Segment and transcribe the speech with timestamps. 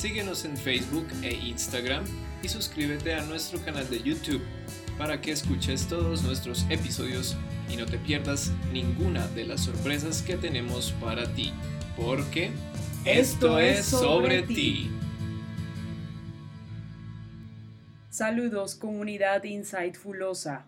[0.00, 2.06] Síguenos en Facebook e Instagram
[2.42, 4.40] y suscríbete a nuestro canal de YouTube
[4.96, 7.36] para que escuches todos nuestros episodios
[7.68, 11.52] y no te pierdas ninguna de las sorpresas que tenemos para ti,
[11.98, 12.50] porque
[13.04, 14.90] esto, es sobre ti.
[18.08, 20.66] Saludos comunidad Insightfulosa.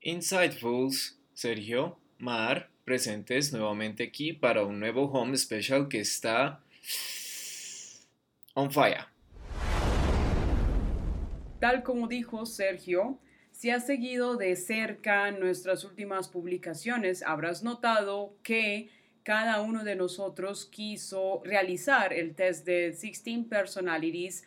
[0.00, 6.60] Insightfuls, Sergio, Mar, presentes nuevamente aquí para un nuevo home special que está
[8.66, 9.06] fire.
[11.60, 13.18] Tal como dijo Sergio,
[13.50, 18.90] si has seguido de cerca nuestras últimas publicaciones, habrás notado que
[19.24, 24.44] cada uno de nosotros quiso realizar el test de 16 personalities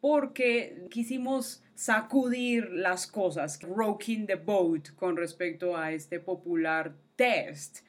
[0.00, 7.80] porque quisimos sacudir las cosas, rocking the boat con respecto a este popular test.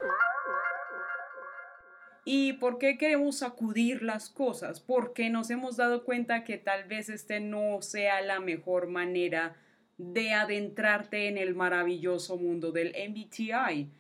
[2.28, 4.80] ¿Y por qué queremos sacudir las cosas?
[4.80, 9.56] Porque nos hemos dado cuenta que tal vez este no sea la mejor manera
[10.00, 13.92] de adentrarte en el maravilloso mundo del MBTI.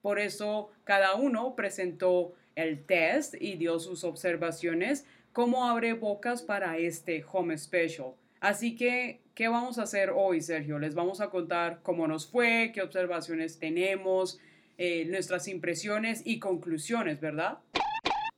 [0.00, 6.78] Por eso cada uno presentó el test y dio sus observaciones como abre bocas para
[6.78, 8.14] este Home Special.
[8.40, 10.78] Así que, ¿qué vamos a hacer hoy, Sergio?
[10.78, 14.40] Les vamos a contar cómo nos fue, qué observaciones tenemos,
[14.78, 17.58] eh, nuestras impresiones y conclusiones, ¿verdad?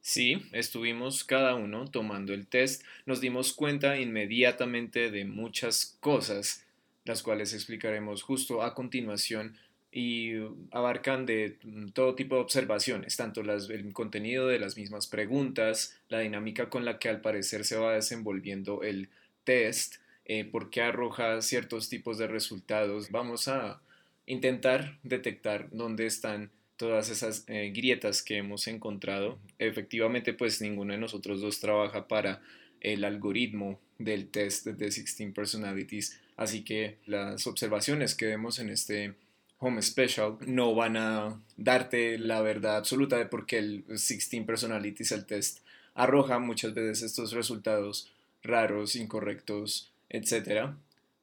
[0.01, 6.65] Sí, estuvimos cada uno tomando el test, nos dimos cuenta inmediatamente de muchas cosas,
[7.05, 9.57] las cuales explicaremos justo a continuación
[9.93, 10.33] y
[10.71, 11.59] abarcan de
[11.93, 16.85] todo tipo de observaciones, tanto las, el contenido de las mismas preguntas, la dinámica con
[16.85, 19.11] la que al parecer se va desenvolviendo el
[19.45, 23.11] test, eh, por qué arroja ciertos tipos de resultados.
[23.11, 23.81] Vamos a
[24.31, 29.39] intentar detectar dónde están todas esas eh, grietas que hemos encontrado.
[29.59, 32.41] Efectivamente, pues ninguno de nosotros dos trabaja para
[32.81, 39.15] el algoritmo del test de 16 personalities, así que las observaciones que vemos en este
[39.59, 45.13] Home Special no van a darte la verdad absoluta de por qué el 16 personalities,
[45.13, 45.59] el test,
[45.95, 48.11] arroja muchas veces estos resultados
[48.43, 50.71] raros, incorrectos, etc.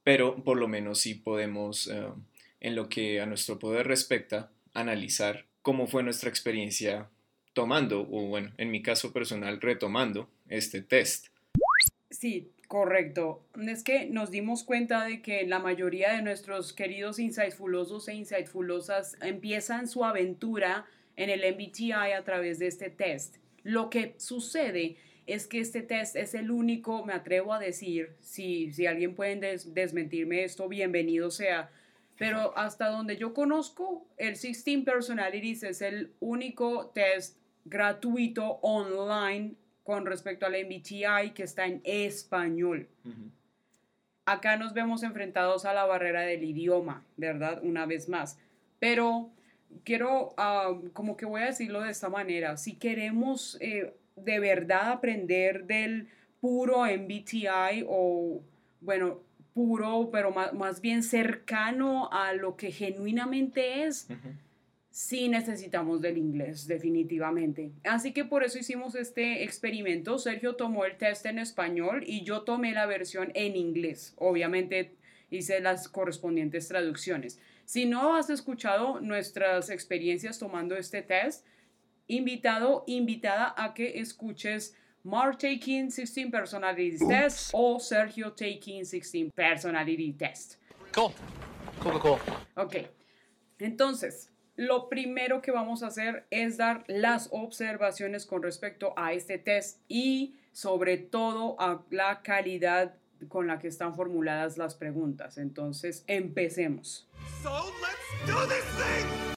[0.04, 2.10] Pero por lo menos sí podemos eh,
[2.68, 7.10] en lo que a nuestro poder respecta, analizar cómo fue nuestra experiencia
[7.54, 11.28] tomando, o bueno, en mi caso personal, retomando este test.
[12.10, 13.42] Sí, correcto.
[13.68, 19.16] Es que nos dimos cuenta de que la mayoría de nuestros queridos insightfulosos e insightfulosas
[19.22, 20.86] empiezan su aventura
[21.16, 23.38] en el MBTI a través de este test.
[23.64, 28.72] Lo que sucede es que este test es el único, me atrevo a decir, si,
[28.74, 31.72] si alguien puede desmentirme esto, bienvenido sea,
[32.18, 40.06] pero hasta donde yo conozco, el 16 Personalities es el único test gratuito online con
[40.06, 42.88] respecto al MBTI que está en español.
[44.26, 47.62] Acá nos vemos enfrentados a la barrera del idioma, ¿verdad?
[47.64, 48.38] Una vez más.
[48.80, 49.30] Pero
[49.84, 54.92] quiero, ah, como que voy a decirlo de esta manera, si queremos eh, de verdad
[54.92, 56.10] aprender del
[56.42, 58.42] puro MBTI o,
[58.82, 59.22] bueno,
[59.58, 64.08] puro, pero más, bien cercano a lo que genuinamente es,
[64.92, 67.72] sí necesitamos del inglés, definitivamente.
[67.84, 70.20] Así que por eso hicimos este experimento.
[70.20, 74.14] Sergio tomó el test en español y yo tomé la versión en inglés.
[74.18, 74.94] Obviamente
[75.32, 77.40] hice las correspondientes traducciones.
[77.66, 81.48] Si no has escuchado nuestras experiencias tomando este test,
[82.06, 84.76] invitado, invitada a que escuches
[85.08, 90.58] Mark taking 16 personality test o Sergio taking 16 personality test.
[90.92, 91.14] Cool.
[91.80, 92.20] Cool, cool.
[92.58, 92.76] Ok.
[93.58, 99.38] Entonces, lo primero que vamos a hacer es dar las observaciones con respecto a este
[99.38, 102.96] test y sobre todo a la calidad
[103.30, 105.38] con la que están formuladas las preguntas.
[105.38, 107.08] Entonces, empecemos.
[107.42, 109.28] So, let's do this thing.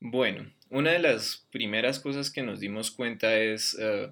[0.00, 4.10] Bueno, una de las primeras cosas que nos dimos cuenta es, eh,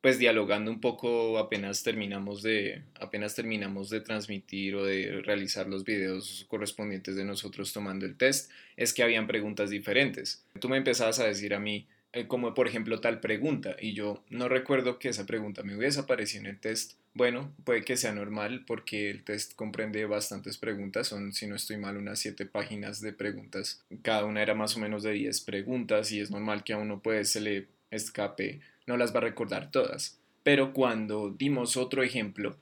[0.00, 5.84] pues dialogando un poco apenas terminamos de, apenas terminamos de transmitir o de realizar los
[5.84, 10.44] videos correspondientes de nosotros tomando el test, es que habían preguntas diferentes.
[10.60, 14.24] Tú me empezabas a decir a mí eh, como por ejemplo tal pregunta, y yo
[14.30, 16.94] no recuerdo que esa pregunta me hubiese aparecido en el test.
[17.12, 21.76] Bueno, puede que sea normal porque el test comprende bastantes preguntas, son, si no estoy
[21.76, 23.84] mal, unas siete páginas de preguntas.
[24.02, 27.00] Cada una era más o menos de 10 preguntas y es normal que a uno
[27.02, 30.20] pues se le escape, no las va a recordar todas.
[30.44, 32.56] Pero cuando dimos otro ejemplo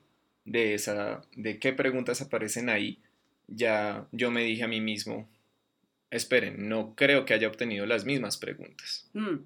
[0.45, 2.99] de, esa, de qué preguntas aparecen ahí,
[3.47, 5.29] ya yo me dije a mí mismo,
[6.09, 9.07] esperen, no creo que haya obtenido las mismas preguntas.
[9.13, 9.37] Mm,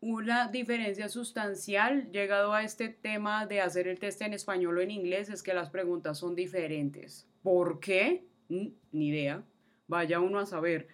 [0.00, 4.92] Una diferencia sustancial llegado a este tema de hacer el test en español o en
[4.92, 7.26] inglés es que las preguntas son diferentes.
[7.42, 8.24] ¿Por qué?
[8.48, 9.42] Mm, Ni idea.
[9.88, 10.86] Vaya uno a saber.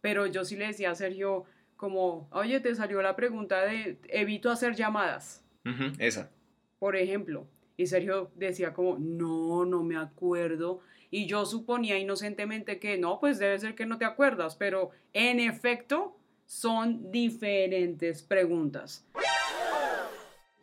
[0.00, 1.44] Pero yo sí le decía a Sergio
[1.76, 5.44] como, oye, te salió la pregunta de evito hacer llamadas,
[5.98, 6.30] esa.
[6.78, 7.46] por ejemplo.
[7.76, 10.80] Y Sergio decía como, no, no me acuerdo.
[11.10, 15.40] Y yo suponía inocentemente que no, pues debe ser que no te acuerdas, pero en
[15.40, 16.17] efecto
[16.48, 19.04] son diferentes preguntas.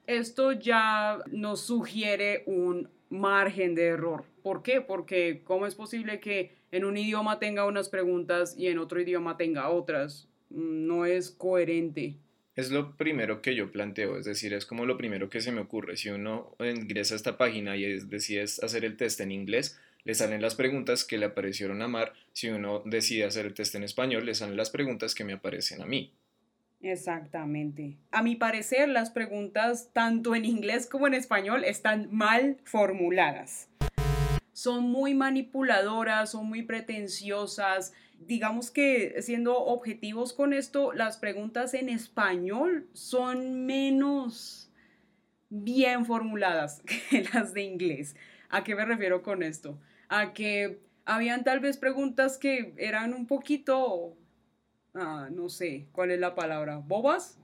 [0.07, 4.25] Esto ya nos sugiere un margen de error.
[4.41, 4.81] ¿Por qué?
[4.81, 9.37] Porque ¿cómo es posible que en un idioma tenga unas preguntas y en otro idioma
[9.37, 10.27] tenga otras?
[10.49, 12.15] Mm, No es coherente.
[12.55, 15.59] Es lo primero que yo planteo, es decir, es como lo primero que se me
[15.61, 15.97] ocurre.
[15.97, 20.13] Si uno ingresa a esta página y es- decide hacer el test en inglés, le
[20.13, 22.13] salen las preguntas que le aparecieron a Mar.
[22.31, 25.81] Si uno decide hacer el test en español, le salen las preguntas que me aparecen
[25.81, 26.13] a mí.
[26.79, 27.97] Exactamente.
[28.11, 33.67] A mi parecer, las preguntas, tanto en inglés como en español, están mal formuladas.
[34.53, 37.91] Son muy manipuladoras, son muy pretenciosas.
[38.19, 44.69] Digamos que siendo objetivos con esto, las preguntas en español son menos
[45.49, 48.15] bien formuladas que las de inglés.
[48.49, 49.79] ¿A qué me refiero con esto?
[50.09, 54.17] A que habían tal vez preguntas que eran un poquito
[54.95, 56.77] ah, no sé, ¿cuál es la palabra?
[56.77, 57.37] ¿Bobas?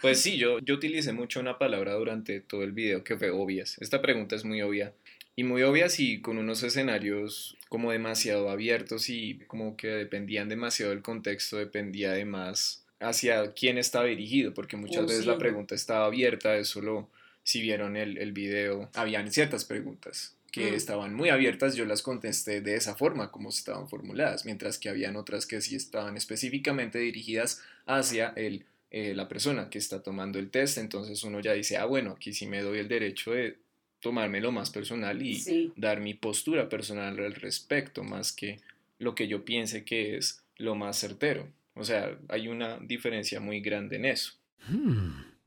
[0.00, 3.76] Pues sí, yo, yo utilicé mucho una palabra durante todo el video que fue obvias.
[3.80, 4.92] Esta pregunta es muy obvia.
[5.34, 10.90] Y muy obvias y con unos escenarios como demasiado abiertos y como que dependían demasiado
[10.90, 15.28] del contexto, dependía de más hacia quién estaba dirigido, porque muchas Oh, veces sí.
[15.28, 17.08] la pregunta estaba abierta, eso lo,
[17.44, 20.74] si vieron el, el video, habían ciertas preguntas que Mm.
[20.74, 25.16] estaban muy abiertas, yo las contesté de esa forma como estaban formuladas, mientras que habían
[25.16, 30.48] otras que sí estaban específicamente dirigidas hacia el eh, la persona que está tomando el
[30.48, 33.58] test, entonces uno ya dice, ah, bueno, aquí sí me doy el derecho de
[34.00, 35.72] tomármelo más personal y Sí.
[35.76, 38.60] dar mi postura personal al respecto, más que
[38.98, 41.46] lo que yo piense que es lo más certero.
[41.74, 44.32] O sea, hay una diferencia muy grande en eso.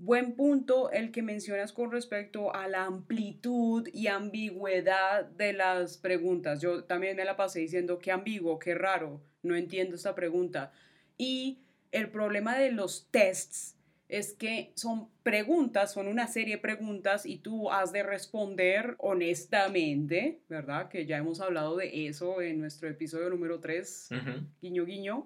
[0.04, 6.60] Buen punto el que mencionas con respecto a la amplitud y ambigüedad de las preguntas.
[6.60, 10.72] Yo también me la pasé diciendo qué ambiguo, qué raro, no entiendo esta pregunta.
[11.20, 11.60] Y
[11.92, 13.76] el problema de los tests
[14.10, 20.40] es que son preguntas, son una serie de preguntas y tú has de responder honestamente,
[20.50, 20.90] ¿verdad?
[20.90, 24.48] Que ya hemos hablado de eso en nuestro episodio número 3, Ujú.
[24.64, 25.26] guiño, guiño.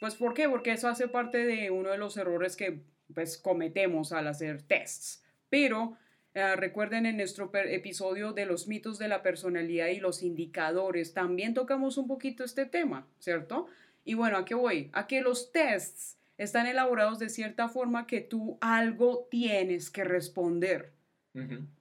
[0.00, 0.48] Pues ¿por qué?
[0.48, 2.80] Porque eso hace parte de uno de los errores que
[3.14, 5.24] pues cometemos al hacer tests.
[5.48, 5.96] Pero
[6.34, 11.54] eh, recuerden en nuestro episodio de los mitos de la personalidad y los indicadores, también
[11.54, 13.66] tocamos un poquito este tema, ¿cierto?
[14.04, 14.90] Y bueno, ¿a qué voy?
[14.92, 20.92] A que los tests están elaborados de cierta forma que tú algo tienes que responder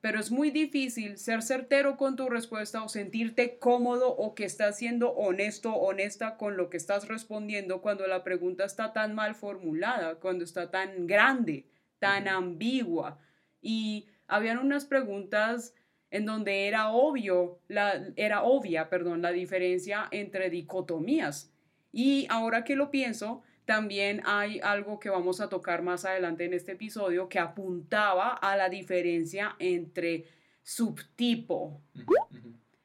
[0.01, 4.77] Pero es muy difícil ser certero con tu respuesta o sentirte cómodo o que estás
[4.77, 10.15] siendo honesto, honesta con lo que estás respondiendo cuando la pregunta está tan mal formulada,
[10.15, 11.65] cuando está tan grande,
[11.99, 13.19] tan ambigua.
[13.61, 15.73] Y habían unas preguntas
[16.09, 21.51] en donde era obvio, la, era obvia, perdón, la diferencia entre dicotomías.
[21.91, 26.53] Y ahora que lo pienso, también hay algo que vamos a tocar más adelante en
[26.53, 30.25] este episodio que apuntaba a la diferencia entre
[30.63, 31.81] subtipo.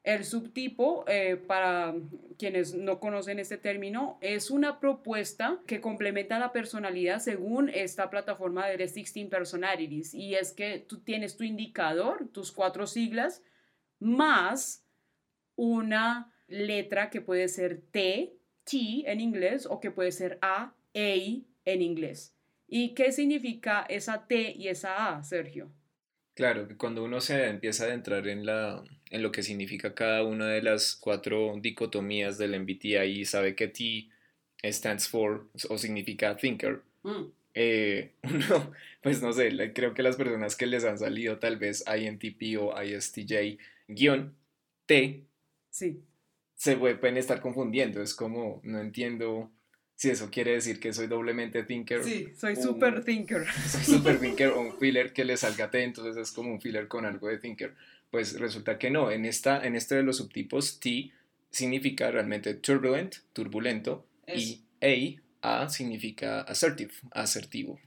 [0.03, 1.95] El subtipo, eh, para
[2.37, 8.67] quienes no conocen este término, es una propuesta que complementa la personalidad según esta plataforma
[8.67, 10.13] de The 16 Personalities.
[10.13, 13.41] Y es que tú tienes tu indicador, tus cuatro siglas,
[14.01, 14.85] más
[15.55, 20.75] una letra que puede ser T, T en inglés, o que puede ser A, A
[20.95, 22.35] en inglés.
[22.69, 25.71] ¿Y qué significa esa T y esa A, Sergio?
[26.35, 30.25] Claro, que cuando uno se empieza a adentrar en la, en lo que significa cada
[30.25, 34.09] una de las cuatro dicotomías del MBTI y sabe que T
[34.65, 40.57] stands for o significa thinker, Mm, eh, uno, pues no sé, creo que las personas
[40.57, 44.35] que les han salido tal vez INTP o ISTJ guion
[44.87, 45.25] T
[45.71, 46.03] sí.
[46.63, 49.51] Se pue- pueden estar confundiendo, es como no entiendo
[49.97, 52.05] si eso quiere decir que soy doblemente thinker.
[52.05, 53.45] Sí, soy super thinker.
[53.69, 56.87] Soy super thinker o un filler que le salga T, entonces es como un filler
[56.87, 57.75] con algo de thinker.
[58.13, 61.11] Pues resulta que no, en, esta, en este de los subtipos T
[61.51, 64.63] significa realmente turbulent, turbulento, y
[65.43, 67.81] A, A significa assertive, asertivo.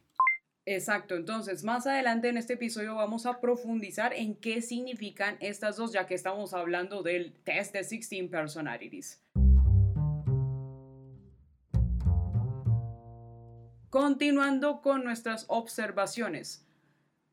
[0.67, 5.93] Exacto, entonces más adelante en este episodio vamos a profundizar en qué significan estas dos,
[5.93, 9.22] ya que estamos hablando del test de 16 personalities.
[13.91, 16.65] Continuando con nuestras observaciones.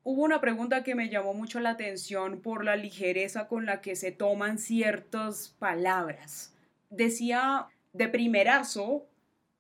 [0.04, 3.96] Hubo una pregunta que me llamó mucho la atención por la ligereza con la que
[3.96, 6.52] se toman ciertas palabras.
[6.90, 9.06] Decía, de primerazo,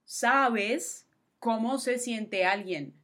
[0.04, 1.06] ¿sabes
[1.38, 3.01] cómo se siente alguien?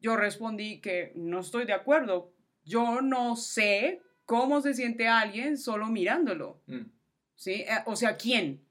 [0.00, 2.32] Yo respondí que no estoy de acuerdo.
[2.64, 6.62] Yo no sé cómo se siente alguien solo mirándolo.
[6.66, 6.86] Mm.
[7.34, 7.62] ¿Sí?
[7.62, 8.64] Eh, o sea, ¿quién?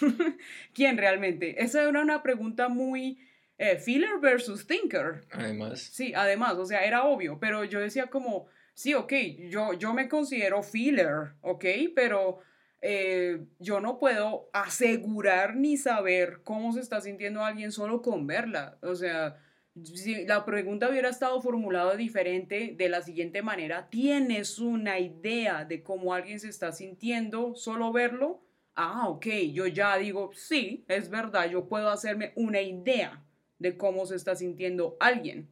[0.74, 1.62] ¿Quién realmente?
[1.62, 3.18] Esa era una pregunta muy
[3.58, 5.24] eh, feeler versus thinker.
[5.30, 5.80] Además.
[5.80, 9.12] Sí, además, o sea, era obvio, pero yo decía como, sí, ok,
[9.50, 11.64] yo, yo me considero feeler, ok,
[11.94, 12.40] pero
[12.80, 18.78] eh, yo no puedo asegurar ni saber cómo se está sintiendo alguien solo con verla.
[18.82, 19.38] O sea,
[19.82, 25.82] si la pregunta hubiera estado formulada diferente de la siguiente manera, ¿tienes una idea de
[25.82, 28.42] cómo alguien se está sintiendo solo verlo?
[28.76, 33.24] Ah, ok, yo ya digo, sí, es verdad, yo puedo hacerme una idea
[33.58, 35.48] de cómo se está sintiendo alguien.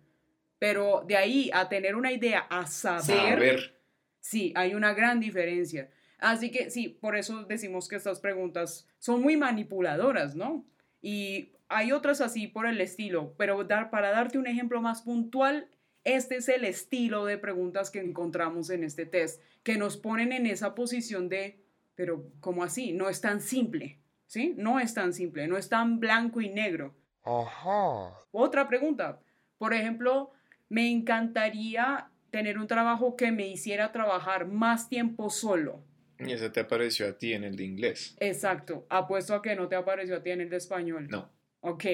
[0.59, 3.81] Pero de ahí a tener una idea, a saber,
[4.21, 5.91] sí, hay una gran diferencia.
[6.19, 10.65] Así que sí, por eso decimos que estas preguntas son muy manipuladoras, ¿no?
[11.01, 15.69] Y hay otras así por el estilo, pero dar, para darte un ejemplo más puntual,
[16.05, 20.47] este es el estilo de preguntas que encontramos en este test, que nos ponen en
[20.47, 21.65] esa posición de,
[21.95, 22.93] pero ¿cómo así?
[22.93, 24.55] No es tan simple, ¿sí?
[24.57, 26.95] No es tan simple, no es tan blanco y negro.
[27.23, 28.19] Ajá.
[28.33, 29.21] Otra pregunta.
[29.59, 30.33] Por ejemplo,
[30.69, 35.85] me encantaría tener un trabajo que me hiciera trabajar más tiempo solo.
[36.19, 38.17] Y eso te apareció a ti en el de inglés.
[38.21, 38.87] Exacto.
[38.89, 41.09] Apuesto a que no te apareció a ti en el de español.
[41.11, 41.31] No.
[41.63, 41.85] Ok.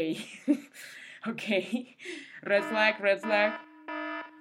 [1.26, 1.42] ok.
[2.42, 3.60] Red flag, red flag.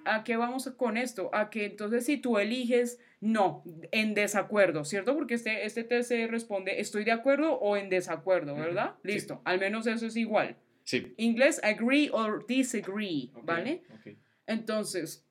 [0.04, 1.30] ¿A qué vamos con esto?
[1.32, 5.14] A que entonces si tú eliges no, en desacuerdo, ¿cierto?
[5.14, 8.94] Porque este, este test se responde estoy de acuerdo o en desacuerdo, ¿verdad?
[9.02, 9.42] Listo.
[9.44, 10.56] Al menos eso es igual.
[11.18, 13.82] Inglés, agree or disagree, ¿vale?
[14.46, 15.26] Entonces,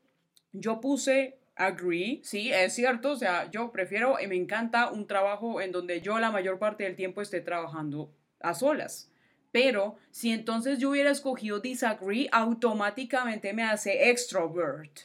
[0.52, 5.60] yo puse agree, sí, es cierto, o sea, yo prefiero y me encanta un trabajo
[5.60, 9.12] en donde yo la mayor parte del tiempo esté trabajando a solas.
[9.52, 15.00] Pero si entonces yo hubiera escogido disagree, automáticamente me hace extrovert.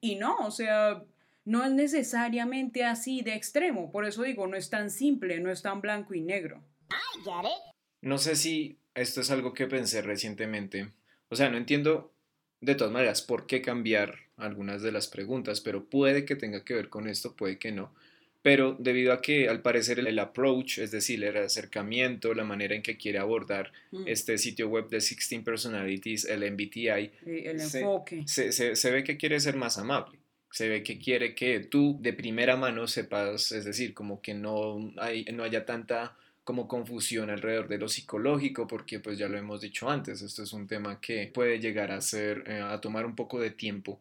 [0.00, 1.02] Y no, o sea,
[1.44, 3.90] no es necesariamente así de extremo.
[3.90, 6.62] Por eso digo, no es tan simple, no es tan blanco y negro.
[8.00, 10.92] No sé si esto es algo que pensé recientemente.
[11.28, 12.12] O sea, no entiendo
[12.60, 16.74] de todas maneras por qué cambiar algunas de las preguntas, pero puede que tenga que
[16.74, 17.94] ver con esto, puede que no.
[18.42, 22.82] Pero debido a que al parecer el, approach, es decir, el acercamiento, la manera en
[22.82, 24.08] que quiere abordar mm.
[24.08, 28.24] este sitio web de 16 Personalities, el MBTI, el se, enfoque.
[28.26, 30.18] Se, ve que quiere ser más amable.
[30.50, 34.92] Se ve que quiere que tú de primera mano sepas, es decir, como que no,
[34.98, 39.60] hay, no haya tanta como confusión alrededor de lo psicológico, porque pues ya lo hemos
[39.60, 43.14] dicho antes, esto es un tema que puede llegar a ser, eh, a tomar un
[43.14, 44.00] poco de tiempo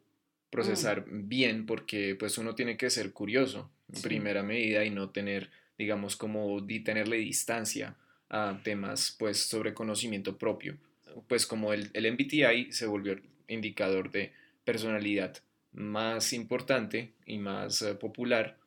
[0.49, 1.29] procesar mm.
[1.29, 6.15] bien, porque pues uno tiene que ser curioso en primera medida y no tener, digamos,
[6.15, 7.97] como tenerle distancia
[8.29, 10.77] a temas pues sobre conocimiento propio.
[11.27, 14.31] Pues como el, el MBTI se volvió indicador de
[14.63, 15.37] personalidad
[15.73, 18.57] más importante y más eh, popular,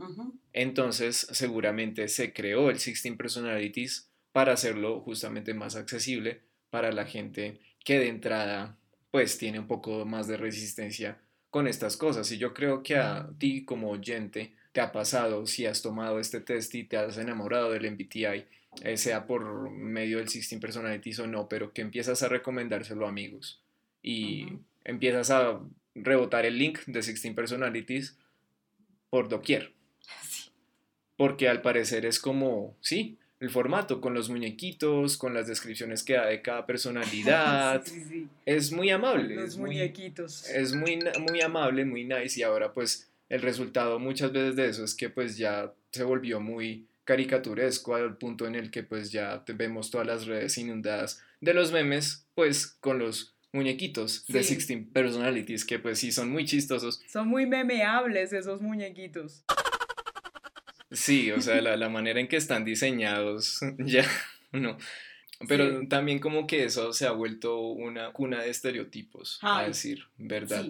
[0.52, 7.60] entonces seguramente se creó el 16 Personalities para hacerlo justamente más accesible para la gente
[7.84, 8.78] que de entrada
[9.10, 12.32] pues tiene un poco más de resistencia con estas cosas.
[12.32, 16.40] Y yo creo que a ti como oyente te ha pasado si has tomado este
[16.40, 18.44] test y te has enamorado del MBTI,
[18.82, 23.08] eh, sea por medio del 16 Personalities o no, pero que empiezas a recomendárselo a
[23.08, 23.62] amigos
[24.02, 24.48] y
[24.82, 25.60] empiezas a
[25.94, 28.18] rebotar el link de 16 Personalities
[29.10, 29.72] por doquier.
[31.16, 36.14] Porque al parecer es como, sí, el formato con los muñequitos, con las descripciones que
[36.14, 37.84] da de cada personalidad.
[38.44, 39.36] Es muy amable.
[39.36, 40.50] Los muñequitos.
[40.50, 40.98] es muy,
[41.30, 45.10] muy amable, muy nice y ahora pues el resultado muchas veces de eso es que
[45.10, 50.06] pues ya se volvió muy caricaturesco al punto en el que pues ya vemos todas
[50.06, 55.98] las redes inundadas de los memes pues con los muñequitos de 16 Personalities que pues
[56.00, 57.00] sí son muy chistosos.
[57.06, 59.44] Son muy memeables esos muñequitos.
[60.90, 64.04] Sí, o sea, la, manera en que están diseñados, ya,
[64.52, 64.76] no.
[65.48, 70.66] Pero también como que eso se ha vuelto una cuna de estereotipos, a decir verdad.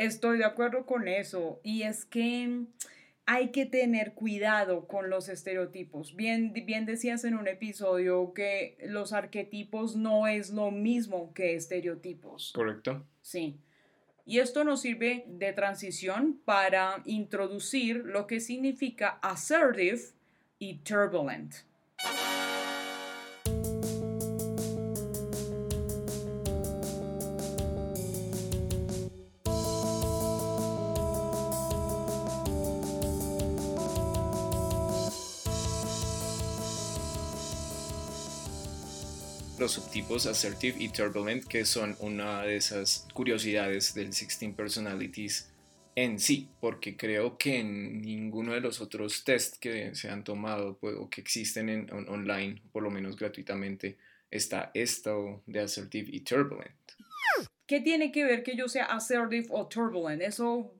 [0.00, 1.60] Estoy de acuerdo con eso.
[1.62, 2.64] Y es que
[3.26, 6.16] hay que tener cuidado con los estereotipos.
[6.16, 12.52] Bien, bien decías en un episodio que los arquetipos no es lo mismo que estereotipos.
[12.54, 13.04] Correcto.
[13.20, 13.60] Sí.
[14.24, 20.00] Y esto nos sirve de transición para introducir lo que significa assertive
[20.58, 21.56] y turbulent.
[39.70, 45.48] Los subtipos assertive y turbulent, que son una de esas curiosidades del 16 Personalities
[45.94, 50.76] en sí, porque creo que en ninguno de los otros test que se han tomado
[50.78, 53.96] pues, o que existen en, online, por lo menos gratuitamente,
[54.28, 56.74] está esto de assertive y turbulent.
[57.66, 60.20] ¿Qué tiene que ver que yo sea assertive o turbulent?
[60.20, 60.74] ¿Eso,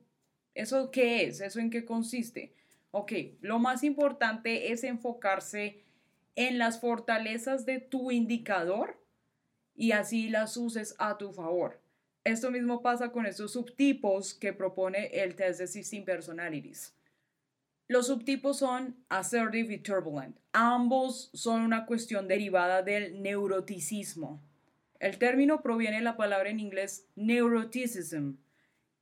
[0.53, 1.39] eso qué es?
[1.39, 2.53] ¿Eso en qué consiste?
[2.91, 5.81] Ok, lo más importante es enfocarse
[6.35, 9.01] en las fortalezas de tu indicador
[9.75, 11.81] y así las uses a tu favor.
[12.23, 16.95] Esto mismo pasa con estos subtipos que propone el test de 16 Personalities.
[17.87, 20.37] Los subtipos son assertive y turbulent.
[20.53, 24.41] Ambos son una cuestión derivada del neuroticismo.
[24.99, 28.35] El término proviene de la palabra en inglés neuroticism.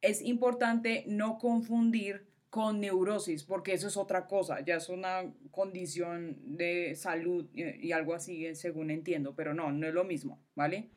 [0.01, 6.57] Es importante no confundir con neurosis, porque eso es otra cosa, ya es una condición
[6.57, 10.89] de salud y, algo así, según entiendo, pero no, no es lo mismo, ¿vale?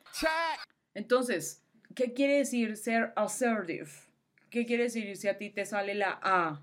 [0.94, 1.62] Entonces,
[1.94, 3.90] ¿qué quiere decir ser assertive?
[4.49, 6.62] ¿Qué quiere decir si a ti te sale la A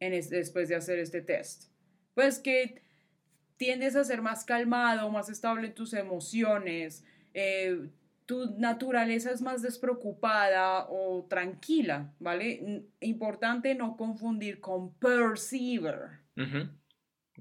[0.00, 1.70] en después de hacer este test?
[2.14, 2.82] Pues que
[3.56, 7.90] tiendes a ser más calmado, más estable en tus emociones, eh,
[8.30, 12.84] tu naturaleza es más despreocupada o tranquila, ¿vale?
[13.00, 16.20] Importante no confundir con perceiver.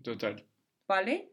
[0.02, 0.44] Total.
[0.88, 1.32] ¿Vale?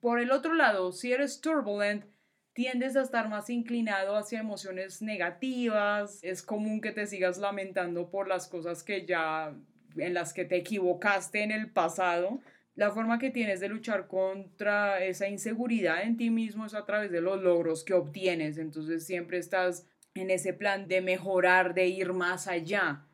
[0.00, 2.06] Por el otro lado, si eres turbulent,
[2.54, 6.20] tiendes a estar más inclinado hacia emociones negativas.
[6.22, 9.54] Es común que te sigas lamentando por las cosas que ya
[9.96, 12.40] en las que te equivocaste en el pasado
[12.74, 17.10] la forma que tienes de luchar contra esa inseguridad en ti mismo es a través
[17.10, 18.58] de los logros que obtienes.
[18.58, 23.04] Entonces siempre estás en ese plan de mejorar, de ir más allá.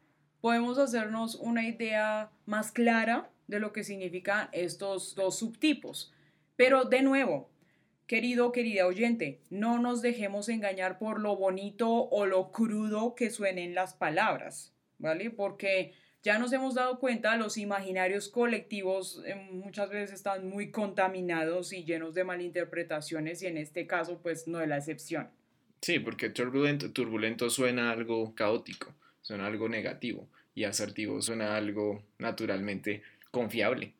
[0.41, 6.13] Podemos hacernos una idea más clara de lo que significan estos dos subtipos.
[6.57, 7.51] Pero de nuevo,
[8.07, 13.75] querido, querida oyente, no nos dejemos engañar por lo bonito o lo crudo que suenen
[13.75, 15.31] las palabras, ¿vale?
[15.31, 15.93] Porque
[16.23, 21.85] ya nos hemos dado cuenta, los imaginarios colectivos eh, muchas veces están muy contaminados y
[21.85, 25.31] llenos de malinterpretaciones y en este caso pues no es la excepción.
[25.81, 33.03] Sí, porque turbulento, turbulento suena algo caótico, suena algo negativo y asertivo suena algo naturalmente
[33.31, 33.95] confiable.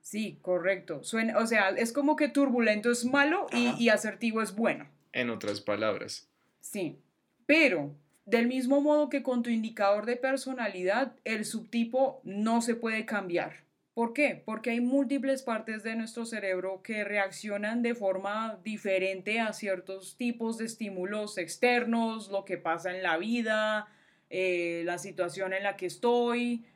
[0.00, 1.02] Sí, correcto.
[1.02, 4.88] Suena, o sea, es como que turbulento es malo y, y asertivo es bueno.
[5.12, 6.28] En otras palabras.
[6.60, 7.00] Sí,
[7.44, 7.94] pero
[8.26, 13.64] del mismo modo que con tu indicador de personalidad, el subtipo no se puede cambiar.
[13.94, 14.42] ¿Por qué?
[14.44, 20.58] Porque hay múltiples partes de nuestro cerebro que reaccionan de forma diferente a ciertos tipos
[20.58, 23.88] de estímulos externos, lo que pasa en la vida,
[24.28, 26.66] eh, la situación en la que estoy,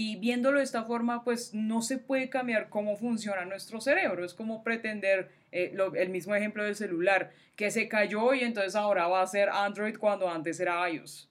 [0.00, 4.24] y viéndolo de esta forma, pues no se puede cambiar cómo funciona nuestro cerebro.
[4.24, 9.08] Es como pretender, eh, el mismo ejemplo del celular, que se cayó y entonces ahora
[9.08, 11.28] va a ser Android cuando antes era iOS.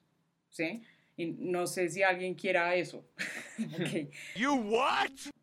[0.49, 0.83] ¿Sí?
[1.15, 3.05] Y no sé si alguien quiera eso.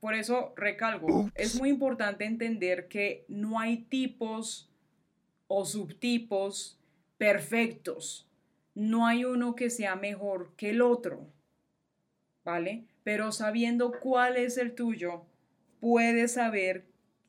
[0.01, 4.71] Por eso recalgo, es muy importante entender que no hay tipos
[5.47, 6.79] o subtipos
[7.17, 8.29] perfectos.
[8.75, 11.27] No hay uno que sea mejor que el otro.
[12.45, 12.85] ¿Vale?
[13.05, 15.27] Pero sabiendo cuál es el tuyo,
[15.79, 16.87] puedes saber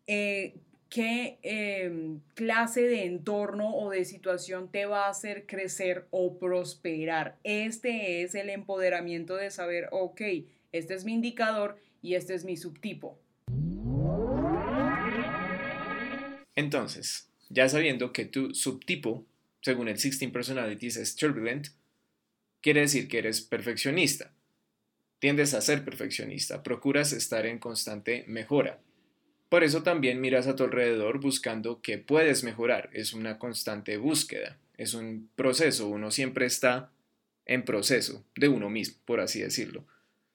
[0.08, 0.56] eh,
[0.90, 7.38] qué em, clase de entorno o de situación te va a hacer crecer o prosperar.
[7.44, 10.22] Este es el empoderamiento de saber, ok,
[10.72, 13.20] este es mi indicador y este es mi subtipo.
[16.56, 19.26] Entonces, ya sabiendo que tu subtipo,
[19.62, 21.68] según el 16 Personalities, es turbulent,
[22.62, 24.35] quiere decir que eres perfeccionista
[25.26, 28.80] Tiendes a ser perfeccionista, procuras estar en constante mejora.
[29.50, 32.92] Por eso también miras a tu alrededor buscando que puedes mejorar.
[32.94, 36.92] Es una constante búsqueda, es un proceso, uno siempre está
[37.48, 39.84] en proceso de uno mismo, por así decirlo.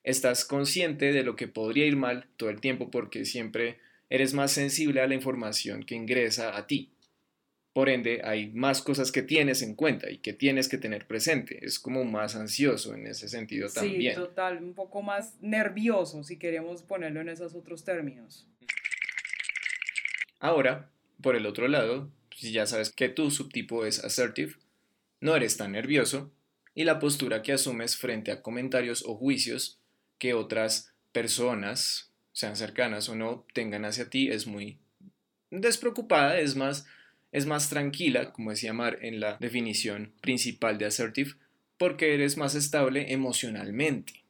[0.02, 4.50] Estás consciente de lo que podría ir mal todo el tiempo porque siempre eres más
[4.50, 6.90] sensible a la información que ingresa a ti.
[7.72, 11.64] Por ende, hay más cosas que tienes en cuenta y que tienes que tener presente.
[11.64, 14.14] Es como más ansioso en ese sentido también.
[14.14, 18.48] Sí, total, un poco más nervioso si queremos ponerlo en esos otros términos.
[20.40, 20.90] Ahora,
[21.22, 24.54] por el otro lado, si ya sabes que tu subtipo es assertive,
[25.20, 26.32] no eres tan nervioso
[26.74, 29.78] y la postura que asumes frente a comentarios o juicios
[30.18, 34.78] que otras personas, sean cercanas o no, tengan hacia ti es muy
[35.50, 36.86] despreocupada, es más
[37.32, 41.32] es más tranquila, como decía Mar en la definición principal de assertive,
[41.78, 44.24] porque eres más estable emocionalmente.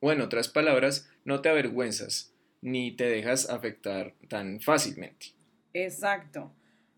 [0.00, 5.26] O en otras palabras, no te avergüenzas ni te dejas afectar tan fácilmente.
[5.72, 6.52] Exacto.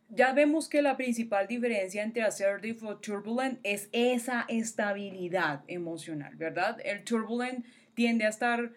[0.08, 6.78] Ya vemos que la principal diferencia entre assertive o turbulent es esa estabilidad emocional, ¿verdad?
[6.82, 8.72] El turbulent tiende a estar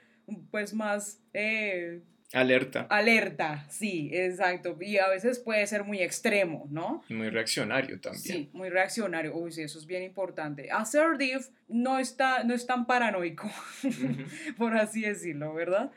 [0.49, 2.01] pues más eh,
[2.33, 2.87] Alerta.
[2.89, 4.77] Alerta, sí, exacto.
[4.79, 7.03] Y a veces puede ser muy extremo, ¿no?
[7.09, 8.23] Y muy reaccionario también.
[8.23, 9.35] Sí, muy reaccionario.
[9.35, 10.71] Uy, sí, eso es bien importante.
[10.71, 13.51] Assertive no, está, no es tan paranoico,
[14.57, 15.91] por así decirlo, ¿verdad?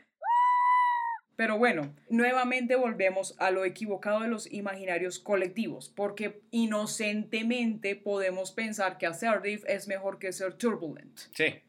[1.37, 8.97] Pero bueno, nuevamente volvemos a lo equivocado de los imaginarios colectivos, porque inocentemente podemos pensar
[8.97, 11.17] que assertive es mejor que ser turbulent.
[11.33, 11.61] Sí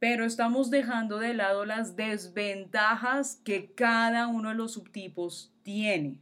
[0.00, 6.18] pero estamos dejando de lado las desventajas que cada uno de los subtipos tiene.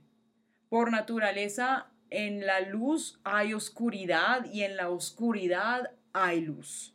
[0.68, 6.92] Por naturaleza, en la luz hay oscuridad y en la oscuridad hay luz.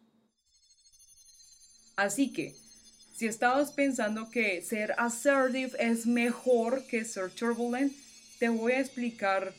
[1.96, 2.54] Así que,
[3.16, 7.94] si estabas pensando que ser assertive es mejor que ser turbulent,
[8.40, 9.54] te voy a explicar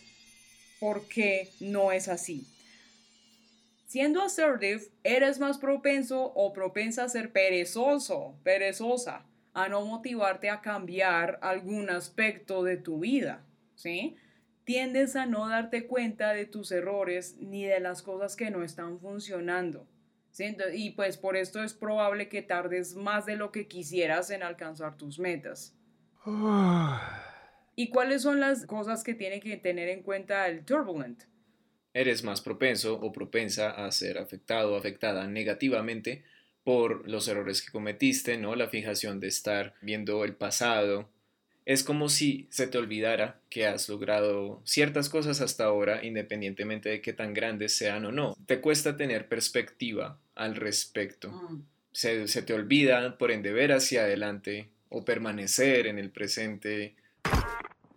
[0.79, 2.47] por qué no es así.
[3.95, 10.61] Siendo assertive, eres más propenso o propensa a ser perezoso, perezosa, a no motivarte a
[10.61, 13.45] cambiar algún aspecto de tu vida,
[13.77, 14.17] ¿sí?
[14.65, 18.99] Tiendes a no darte cuenta de tus errores ni de las cosas que no están
[18.99, 19.87] funcionando.
[20.33, 20.57] ¿sí?
[20.73, 24.97] Y pues por esto es probable que tardes más de lo que quisieras en alcanzar
[24.97, 25.73] tus metas.
[27.77, 31.23] ¿Y cuáles son las cosas que tiene que tener en cuenta el turbulent?
[31.95, 36.25] Eres más propenso o propensa a ser afectado o afectada negativamente
[36.65, 38.57] por los errores que cometiste, ¿no?
[38.57, 41.09] La fijación de estar viendo el pasado.
[41.67, 47.01] Es como si se te olvidara que has logrado ciertas cosas hasta ahora, independientemente de
[47.01, 48.37] qué tan grandes sean o no.
[48.47, 51.31] Te cuesta tener perspectiva al respecto.
[51.31, 51.63] Mm.
[51.93, 56.97] Se, se te olvida, por ende, ver hacia adelante o permanecer en el presente.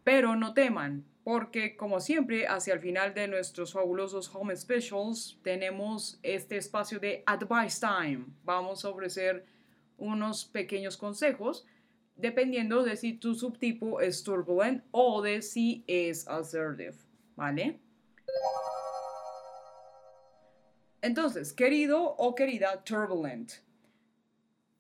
[0.04, 6.22] Pero no teman, porque como siempre, hacia el final de nuestros fabulosos Home Specials tenemos
[6.24, 8.28] este espacio de Advice Time.
[8.46, 9.46] Vamos a ofrecer
[9.98, 11.66] unos pequeños consejos
[12.16, 16.96] dependiendo de si tu subtipo es turbulent o de si es assertive,
[17.36, 17.78] ¿vale?
[21.02, 23.52] Entonces, querido o querida turbulent,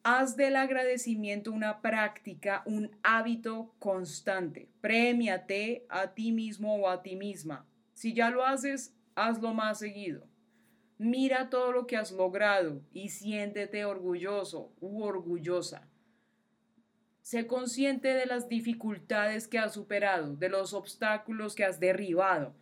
[0.09, 4.69] Haz del agradecimiento una práctica, un hábito constante.
[4.79, 7.67] Premiate a ti mismo o a ti misma.
[7.93, 10.25] Si ya lo haces, hazlo más seguido.
[10.97, 15.89] Mira todo lo que has logrado y siéntete orgulloso u orgullosa.
[17.21, 22.55] Sé consciente de las dificultades que has superado, de los obstáculos que has derribado.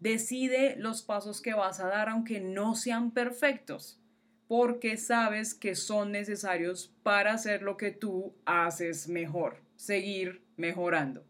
[0.00, 4.00] Decide los pasos que vas a dar aunque no sean perfectos
[4.48, 11.24] porque sabes que son necesarios para hacer lo que tú haces mejor, seguir mejorando.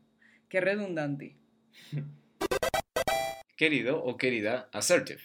[0.49, 1.37] Qué redundante.
[3.57, 5.23] Querido o querida assertive.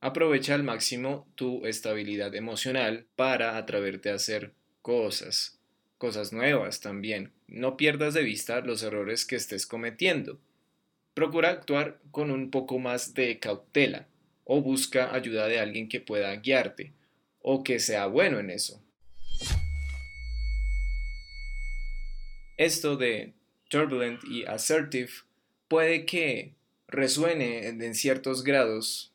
[0.00, 4.52] Aprovecha al máximo tu estabilidad emocional para atreverte a hacer
[4.82, 5.58] cosas,
[5.98, 7.32] cosas nuevas también.
[7.48, 10.38] No pierdas de vista los errores que estés cometiendo.
[11.14, 14.06] Procura actuar con un poco más de cautela,
[14.44, 16.92] o busca ayuda de alguien que pueda guiarte
[17.40, 18.80] o que sea bueno en eso.
[22.56, 23.32] Esto de
[23.68, 25.10] turbulent y assertive
[25.68, 26.52] puede que
[26.86, 29.12] resuene en ciertos grados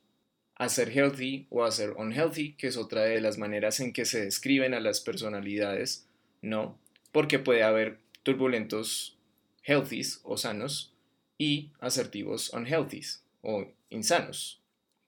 [0.55, 4.03] a ser healthy o a ser unhealthy, que es otra de las maneras en que
[4.03, 6.05] se describen a las personalidades,
[6.41, 6.77] ¿no?
[7.13, 9.17] Porque puede haber turbulentos
[9.63, 10.93] healthies o sanos
[11.37, 14.58] y asertivos unhealthies o insanos.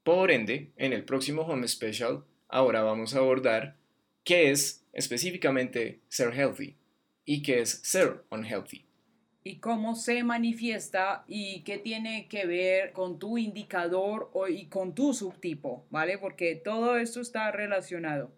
[0.03, 3.75] Por ende, en el próximo Home Special, ahora vamos a abordar
[4.23, 6.75] qué es específicamente ser healthy
[7.23, 8.83] y qué es ser unhealthy.
[9.43, 15.13] Y cómo se manifiesta y qué tiene que ver con tu indicador y con tu
[15.13, 16.17] subtipo, ¿vale?
[16.17, 18.31] Porque todo esto está relacionado.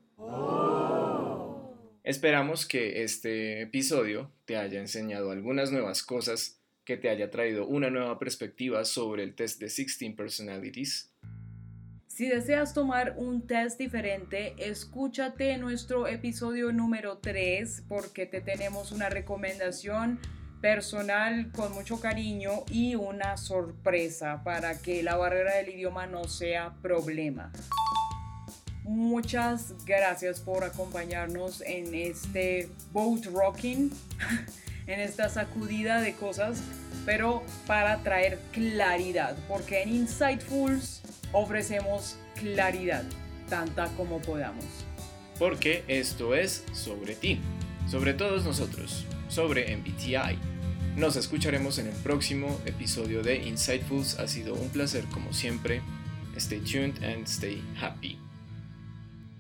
[2.04, 7.90] Esperamos que este episodio te haya enseñado algunas nuevas cosas, que te haya traído una
[7.90, 11.10] nueva perspectiva sobre el test de 16 Personalities.
[12.14, 19.10] Si deseas tomar un test diferente, escúchate nuestro episodio número 3 porque te tenemos una
[19.10, 20.20] recomendación
[20.62, 26.76] personal con mucho cariño y una sorpresa para que la barrera del idioma no sea
[26.84, 27.52] problema.
[28.84, 33.90] Muchas gracias por acompañarnos en este boat rocking,
[34.86, 36.62] en esta sacudida de cosas,
[37.08, 41.02] pero para traer claridad, porque en Insightfuls
[41.34, 43.04] ofrecemos claridad,
[43.50, 44.66] tanta como podamos.
[45.38, 47.40] Porque esto es sobre ti,
[47.90, 50.40] sobre todos nosotros, sobre MBTI.
[50.96, 54.20] Nos escucharemos en el próximo episodio de Insightfuls.
[54.20, 55.82] Ha sido un placer como siempre.
[56.38, 58.20] Stay tuned and stay happy.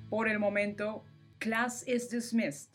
[0.10, 1.03] Por el momento,
[1.39, 2.69] class is dismissed.